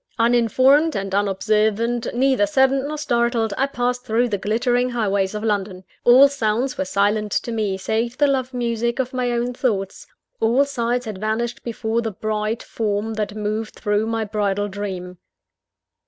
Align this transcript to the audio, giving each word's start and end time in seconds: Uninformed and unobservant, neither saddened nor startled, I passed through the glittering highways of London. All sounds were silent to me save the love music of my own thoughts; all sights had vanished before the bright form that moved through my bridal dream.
Uninformed 0.17 0.95
and 0.95 1.13
unobservant, 1.13 2.07
neither 2.11 2.47
saddened 2.47 2.87
nor 2.87 2.97
startled, 2.97 3.53
I 3.55 3.67
passed 3.67 4.03
through 4.03 4.29
the 4.29 4.39
glittering 4.39 4.89
highways 4.89 5.35
of 5.35 5.43
London. 5.43 5.83
All 6.05 6.27
sounds 6.27 6.75
were 6.75 6.85
silent 6.85 7.31
to 7.33 7.51
me 7.51 7.77
save 7.77 8.17
the 8.17 8.25
love 8.25 8.51
music 8.51 8.97
of 8.97 9.13
my 9.13 9.29
own 9.31 9.53
thoughts; 9.53 10.07
all 10.39 10.65
sights 10.65 11.05
had 11.05 11.19
vanished 11.19 11.63
before 11.63 12.01
the 12.01 12.09
bright 12.09 12.63
form 12.63 13.13
that 13.13 13.35
moved 13.35 13.75
through 13.75 14.07
my 14.07 14.25
bridal 14.25 14.67
dream. 14.69 15.19